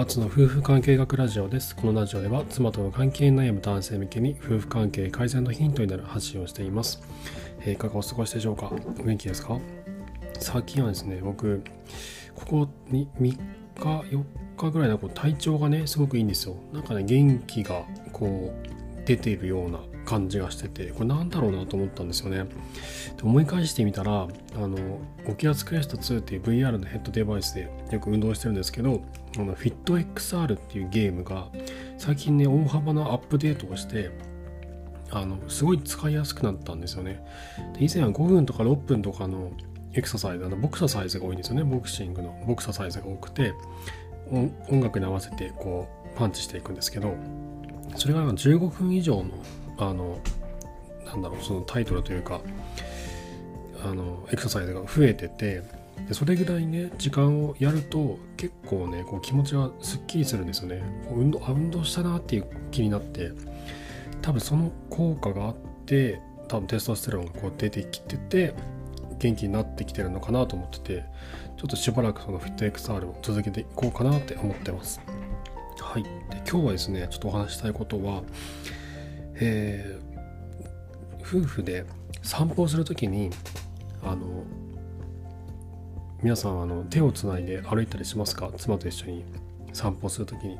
[0.00, 1.76] アツの夫婦関係学ラジオです。
[1.76, 7.02] このラジオでは妻との関係に悩む男性向けに夫婦関係改善のヒントになる発信をしています。
[7.60, 8.72] えー、いかがお過ごしでしょうか？
[8.98, 9.58] お元気ですか？
[10.38, 11.62] 最近はですね、僕、
[12.34, 13.38] ここに3日、
[13.76, 14.24] 4
[14.56, 16.56] 日ぐらいのこう体調がね、すごくいいんですよ。
[16.72, 19.80] なんかね、元気がこう出ているような
[20.10, 22.44] 感じがしててこれなんだろうなと思ったんですよね。
[23.16, 24.26] で思い返してみたらあ
[24.58, 24.76] の
[25.28, 29.02] Oculus Quest 2っていう VR のヘッドデバイスでよく運動してるんですけど
[29.36, 31.48] あの FitXR っていうゲームが
[31.96, 34.10] 最近ね大幅なアップデートをして
[35.12, 37.24] あのすごい使いやすくなったんですよね。
[37.78, 39.52] で以前は5分とか6分とかの
[39.92, 41.62] エクササイズあのボクササイズが多いんですよね。
[41.62, 43.54] ボクシングのボクササイズが多くて
[44.32, 47.14] 音楽に合わせてこうパンチしていくんですけど
[47.96, 49.30] それが15分以上の
[49.80, 50.18] あの
[51.06, 52.40] なんだろうそのタイトルというか
[53.82, 55.62] あのエクササイズが増えてて
[56.06, 60.82] でそれぐらいね時間をやると結構ねこう気持ちがすっきりするんですよね。
[61.10, 63.32] 運動あ運動したなっていう気になって
[64.22, 65.56] 多分その効果があっ
[65.86, 68.54] て多分テストステロンがこう出てきてて
[69.18, 71.04] 元気になってきてるのかなと思ってて
[71.56, 75.00] ちょっとしばらくそのフィット XR を続けていこうかなって思ってます。
[75.80, 76.02] はい。
[76.02, 76.10] で
[76.50, 78.22] 今日はですねちょっとお話したいことは
[79.40, 81.84] えー、夫婦で
[82.22, 83.30] 散歩をする時に
[84.02, 84.44] あの
[86.22, 88.50] 皆さんあの手をつないで歩いたりしますか？
[88.56, 89.24] 妻と一緒に
[89.72, 90.58] 散歩する時に。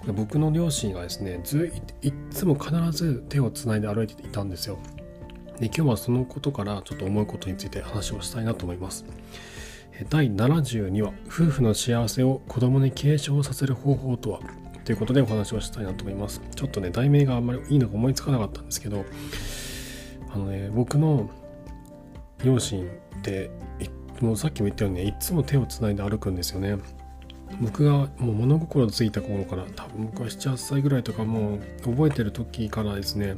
[0.00, 1.70] これ僕の両親がですねず
[2.02, 4.78] いいつも必ず手をつないで歩いていたんですよ。
[5.58, 9.04] で今日はそのことからちょっと思うことについて話をしたいなと思います。
[10.08, 14.40] 第72話夫婦の幸せを子供に継承させる方法とは？
[14.90, 16.42] ということでお話をしたいなと思います。
[16.56, 19.04] ちょっとね、題名があんまりいいのか思いつかなかったんですけど、
[20.34, 21.30] あのね、僕の
[22.42, 23.52] 両親って
[24.20, 26.76] もうさっきも言ったようにね、いつも手をつないで歩くんですよね。
[27.60, 33.36] 僕がもう物心ついた頃から、多分僕は7、8歳ぐらいとかもう覚えてる時からですね、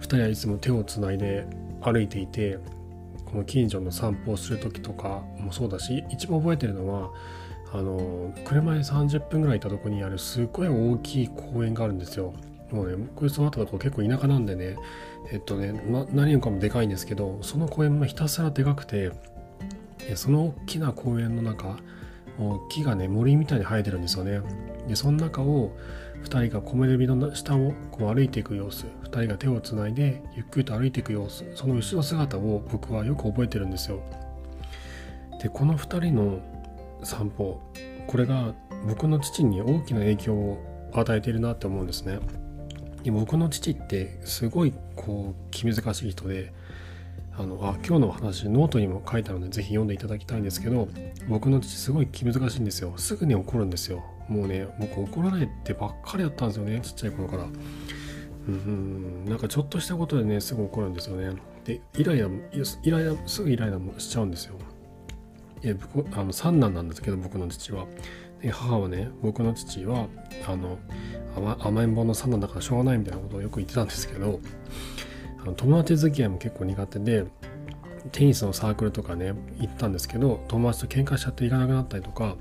[0.00, 1.46] 2人はいつも手をつないで
[1.82, 2.58] 歩いていて、
[3.26, 7.12] この近所の散歩をする時とかもそうだし、一番覚えてるのは、
[7.72, 12.34] あの車で30分ぐらい行ったとこにあるすっごい大きい公園があるんですよ。
[12.72, 14.76] もうね、これ育ったとこ結構田舎なんでね、
[15.32, 19.12] えっとね、ま、何もかもでかいんですけど、その公園もひたすらでかくて、
[20.14, 21.78] その大きな公園の中、
[22.68, 24.40] 木がね、森みたいに生えてるんですよね。
[24.88, 25.72] で、その中を
[26.24, 34.00] 2人が木漏れ日の下をこう歩いていく様子、2人が手をつないでゆっくりと歩いていく様子、その後ろ姿を僕はよく覚えてるんですよ。
[35.42, 36.40] で、この2人の
[37.02, 37.60] 散歩。
[38.06, 38.54] これが
[38.86, 42.18] 僕の父に大きな影響を与えているなって思うんですね。
[43.02, 46.52] で僕の父ってすごいこう気難しい人で
[47.38, 50.88] あのあ今日の話ノートにも書いたので是非読んでいただきたいんですけど
[51.28, 52.92] 僕の父すごい気難しいんですよ。
[52.96, 54.04] すぐに怒るんですよ。
[54.28, 57.46] もうね僕怒らないってばっかりやったんですよねちっちゃい頃から。
[58.48, 61.36] うんなんかちょっとしたことでねすぐ怒るんですよね。
[61.64, 64.56] でイライライライラすぐイライラもしちゃうんですよ。
[65.62, 67.86] え僕あの三男なんですけど僕の父は。
[68.40, 70.06] で母はね僕の父は
[70.46, 70.78] あの
[71.36, 74.40] 甘甘えん坊の三男だからしょうがないみたいなことをよく言ってたんですけど
[75.42, 77.26] あの友達付き合いも結構苦手で
[78.12, 82.36] テニスのサークルとかね行ったんですけど友達と喧嘩しちゃって行かなくなったりとか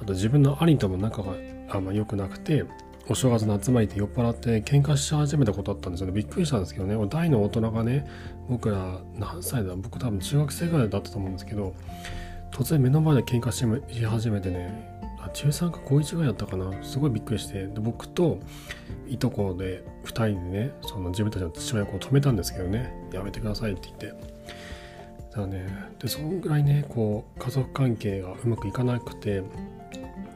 [0.00, 1.34] あと自分の兄とも仲が
[1.68, 2.64] あんま良くなくて
[3.06, 6.12] お正月の集まりで酔っ払って喧嘩し始めたことあったんですよね。
[6.14, 6.96] びっくりしたんですけどね。
[7.10, 8.06] 大の大人がね
[8.48, 11.74] 僕ら何歳だ僕多分中学生ぐらいだったと思うんですけど
[12.54, 13.66] 突然目の前で喧嘩し
[14.06, 14.94] 始めてね
[15.32, 16.70] 中3か高1ぐらいだったかな。
[16.84, 17.66] すごいびっくりして。
[17.66, 18.38] で僕と
[19.08, 20.34] いとこで2人で
[20.66, 22.94] ねその自分たちの父親を止めたんですけどね。
[23.12, 24.06] やめてくださいって言って。
[24.06, 24.14] だ
[25.34, 25.66] からね
[25.98, 29.42] でそんぐらいねこう家族関係がうまくいかなくて。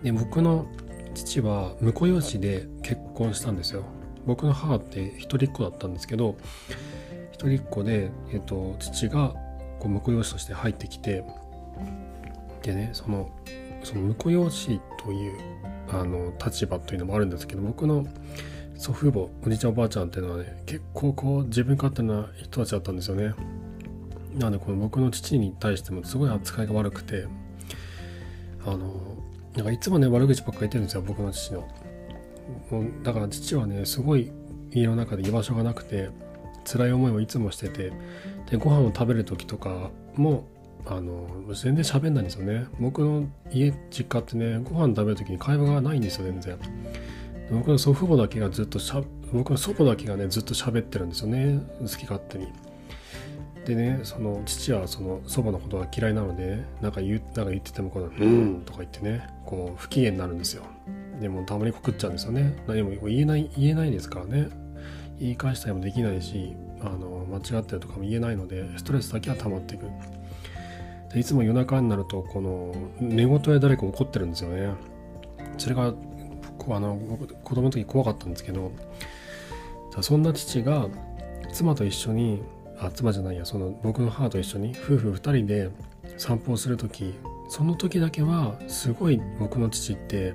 [0.03, 0.67] で僕の
[1.15, 3.85] 父は婿養子で結婚したんですよ。
[4.27, 6.37] 僕の母って一人っ子だったんですけど
[7.33, 9.35] 一人っ子で、えっと、父が
[9.79, 11.25] こう婿養子として入ってきて
[12.63, 13.31] でねその
[13.85, 15.39] その婿養子という
[15.91, 18.07] あの立場というのもあるんですけど僕の
[18.77, 23.35] 祖父母おじいちゃんおばあちゃんっていうのはね結構こう自分勝手な人たちだったんですよね。
[24.35, 27.27] なのでこの僕の父に対してもすごい扱いが悪くて
[28.65, 29.17] あの
[29.57, 31.67] なんかいつもね悪口ばっかり言ってるんですよ僕の父の。
[33.03, 34.31] だから父はねすごい
[34.73, 36.11] 家の中で居場所がなくて
[36.65, 37.93] 辛い思いをいつもしてて
[38.51, 40.47] でご飯を食べる時とかも
[40.87, 42.67] あの全然喋んないんですよね。
[42.81, 46.59] 僕の家実家ってねご飯食べる時に会話がないんですよ全然。
[47.51, 49.03] 僕の祖父母だけがずっとしゃ
[49.33, 51.61] 僕の祖母だけがねずっと喋ってるんですよね。
[51.81, 52.49] 好き勝手に。
[53.65, 60.63] でねその父はその祖母のことが嫌いなのでなんか言なんか言っててもこの「うん」とか言ってねこう不機嫌になるんですよ。
[61.21, 62.57] でもたまに告っちゃうんですよね。
[62.67, 64.49] 何も言えない言えないですからね。
[65.19, 69.87] 言い返したりもできないしあの間違ってるとかも言えないのでストレスだけは溜まっていく
[71.13, 74.73] でいつも夜中になるとこの寝言で誰か怒ってるんですよね。
[75.57, 75.95] それが
[76.71, 76.97] あの
[77.45, 78.73] 子供の時怖かったんですけど
[80.03, 80.87] そんな父が
[81.51, 82.43] 妻と一緒に
[82.79, 85.71] あ妻じゃないやその僕の母と一緒に夫婦2人で
[86.19, 87.15] 散歩をする時
[87.49, 90.35] その時だけはすごい僕の父って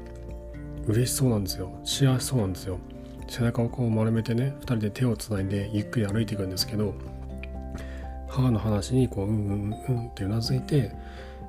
[0.88, 1.72] 嬉しそうなんですよ。
[1.86, 2.80] 幸せそうなんですよ。
[3.28, 6.94] 背中をこう丸めてね2人で手をつないでゆっくり歩いていくんですけど
[8.33, 10.91] 母の話にこううんうんうんってうなずいて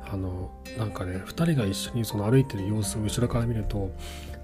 [0.06, 3.90] あのなんかね2人が一緒にその歩いてる様子を後ろから見ると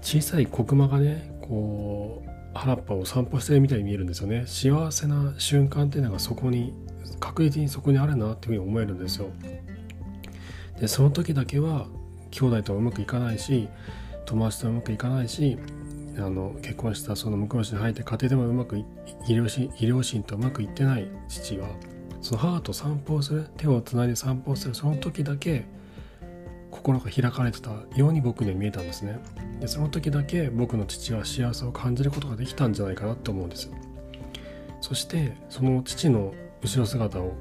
[0.01, 4.43] 小さい子熊がねこう原っぱを散歩してるみたいに見えるんですよね。
[4.45, 6.73] 幸せな瞬間っていうのがそこに
[7.19, 9.27] 確実にそこにあるなっていうふうに思えるんですよ。
[10.79, 11.85] でその時だけは
[12.31, 13.69] 兄弟とはうまくいかないし
[14.25, 15.57] 友達とはうまくいかないし
[16.17, 18.83] あの結婚したその向こう市に入って家庭でもうまく医
[19.27, 21.69] 療医療心とうまくいってない父は
[22.21, 25.65] その母と散歩をする手をつないで散歩をするその時だけ
[26.69, 29.19] 心が開かれてたように僕には見えたんですね。
[29.59, 33.71] でその時だけ僕の父は幸せを感じることができたんじゃないかなと思うんです。
[34.79, 36.33] そしてその父の
[36.63, 37.33] 後ろ姿を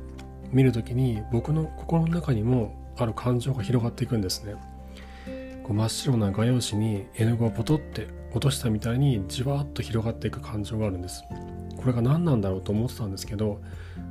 [0.51, 4.55] 見る時に僕の心の中にもある感情が広がっていくんですね。
[5.63, 11.23] こう真っ白な画用紙に絵の具をポトって落としたみたいにじわっと広がっていく感情があるんです。
[11.81, 13.59] これが何なんだろうと思ってたんですけど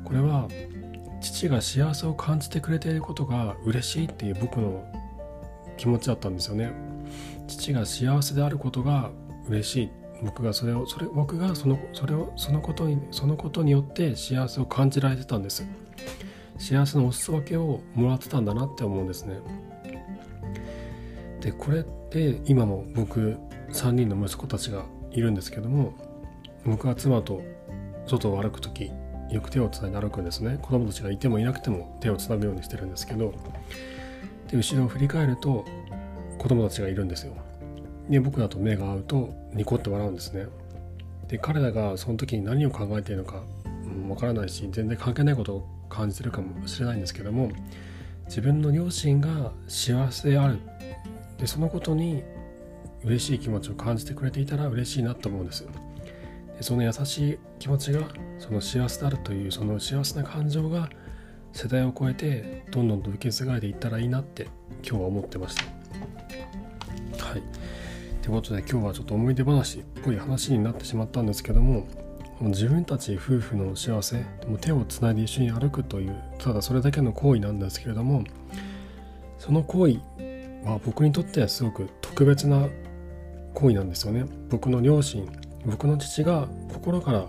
[0.04, 0.48] これは
[1.22, 4.84] 父が幸せを感じてくれていることが嬉しいっていう僕の
[5.78, 6.72] 気持ちだったんですよね。
[7.48, 9.12] 父が幸せであることが
[9.48, 9.90] 嬉しい。
[10.24, 15.66] 僕がそれをそれ僕がそのそれをそのことにそのことによって幸せを感じられてたんです。
[16.58, 19.40] 幸せのお裾分けをもらってたんだなって思うんですね。
[21.42, 23.38] でこれって今も僕
[23.72, 25.94] 3人の息子たちがいるんですけども
[26.66, 27.42] 僕は妻と
[28.10, 28.92] 外を歩く時
[29.30, 30.58] よく手をつないで歩くんですね。
[30.62, 33.34] 子供たちがいてもいなくても手をつなぐようにしてるんですけど
[34.48, 35.66] で後ろを振り返ると
[36.40, 37.34] 子供たちがいるんですよ。
[38.10, 40.48] で僕だと目が合うとニコッと笑うんですね。
[41.28, 43.44] で彼らがその時に何を考えているのかわ、
[44.10, 47.52] うん、からないし全然関係ないことを感じてるかもしれないんですけども
[48.26, 50.60] 自分の両親が幸せである。
[51.38, 52.24] でそのことに
[53.04, 55.70] 嬉しい気持ちを感じてくれていたら嬉しいなと思うんですで
[56.62, 58.02] その優しい気持ちが
[58.38, 60.90] その幸せであるというその幸せな感情が
[61.54, 64.48] 世代を超えてどんどんと受け継がれていったらいいなって
[64.84, 65.64] 今日は思ってました。
[67.26, 67.44] はい。
[68.22, 71.88] ということで今日はちょっと思い出話っぽい話になってしまったんですけども
[72.42, 78.24] 自分たち夫婦の幸せも手をつないで一緒に歩くというただそれだけの行為なんですけれども
[79.40, 80.00] その行為
[80.64, 82.68] は僕にとってはすごく特別な
[83.54, 84.26] 行為なんですよね。
[84.50, 85.28] 僕の両親
[85.66, 87.26] 僕の父が心から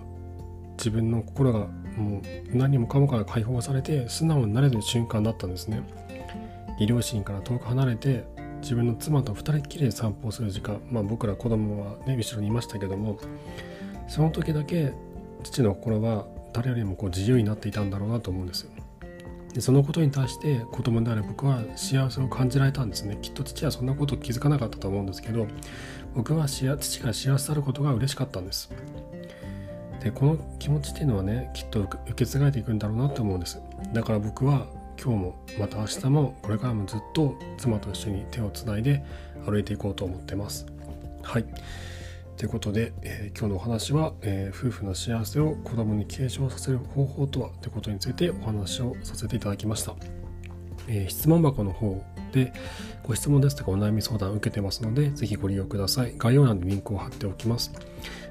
[0.76, 1.66] 自分の心が
[1.96, 2.22] も
[2.52, 5.82] う何もかもから解放されて素直になれる瞬間だったんですね。
[6.78, 8.24] 医療心から遠く離れて
[8.62, 10.80] 自分の妻と2人きりで散歩する時間。
[10.90, 13.18] まあ僕ら子供はね後ろにいましたけども
[14.08, 14.92] その時だけ
[15.42, 18.70] 父の心は誰よりもこう自由になっていたんだろうなと思うんですよ。
[19.52, 23.18] でそのことに対して子供である僕は幸せを感じられたんですね。
[23.20, 25.46] きっと父はそんなこと気づかなかったと思うんですけど
[26.14, 26.66] 僕は父
[27.02, 28.70] が幸せであることが嬉しかったんです。
[30.02, 33.60] でこの気持ちっていうのはねきっと受け継がれていくんだろうなと思うんです。
[33.92, 34.66] だから僕は
[35.02, 39.04] 今日もまた明日もこれからもずっと妻と一緒に手をつないで
[39.46, 40.66] 歩いていこうと思ってます。
[41.22, 41.44] はい。
[42.36, 47.50] ということで、えー、今日のお話は、えー、夫婦の幸せを子供に継承させる方法とは？
[47.60, 49.94] ということについてお話をさせていただきました、
[50.88, 52.52] えー、質問箱の方で
[53.02, 56.14] ご質問ですとかお悩み相談を受けてますのでぜひご利用ください。
[56.16, 57.72] 概要欄にリンクを貼っておきます。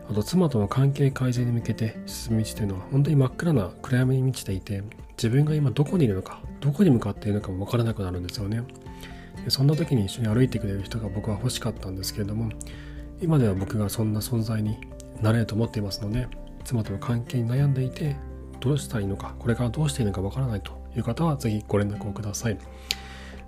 [0.10, 4.82] あと妻との関係改善に向けて進む道というのは本当に真っ暗な暗闇に満ちていて
[5.18, 8.64] 自分が今どこにいるのかどこに向かっているのかも分からなくなるんですよね。
[9.44, 12.50] でそんな時に一緒に歩いてくれる人が僕は欲しかったんですけれども
[13.22, 14.78] 今では僕がそんな存在に
[15.22, 16.28] なれると思っていますので
[16.64, 18.16] 妻との関係に悩んでいて
[18.60, 22.58] どうしたらいいのかこれからどうしていいのかわからないという方はぜひご連絡をください。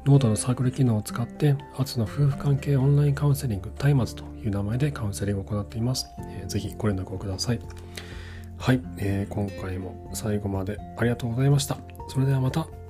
[0.05, 7.59] ノートのサークル機能を使ってアツの夫婦関係オンラインカウンセリング松明という名前でカウンセリングを行っています、えー、ぜひご連絡をください。
[8.57, 11.77] はい、えー、今回も最後までありがとうございました。
[12.09, 12.80] それではまた。